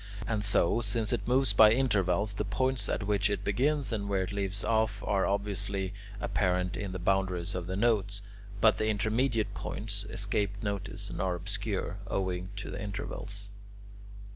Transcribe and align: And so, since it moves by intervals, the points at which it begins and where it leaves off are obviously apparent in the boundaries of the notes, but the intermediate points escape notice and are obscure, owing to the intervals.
And 0.25 0.43
so, 0.43 0.81
since 0.81 1.13
it 1.13 1.27
moves 1.27 1.53
by 1.53 1.71
intervals, 1.71 2.33
the 2.33 2.43
points 2.43 2.89
at 2.89 3.05
which 3.05 3.29
it 3.29 3.43
begins 3.43 3.91
and 3.91 4.09
where 4.09 4.23
it 4.23 4.31
leaves 4.31 4.63
off 4.63 5.03
are 5.05 5.27
obviously 5.27 5.93
apparent 6.19 6.75
in 6.75 6.91
the 6.91 6.97
boundaries 6.97 7.53
of 7.53 7.67
the 7.67 7.75
notes, 7.75 8.23
but 8.59 8.77
the 8.79 8.87
intermediate 8.87 9.53
points 9.53 10.03
escape 10.09 10.63
notice 10.63 11.11
and 11.11 11.21
are 11.21 11.35
obscure, 11.35 11.99
owing 12.07 12.49
to 12.55 12.71
the 12.71 12.81
intervals. 12.81 13.51